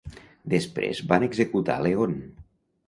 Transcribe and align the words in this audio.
Després 0.53 1.03
van 1.13 1.27
executar 1.29 1.79
Leon. 1.89 2.21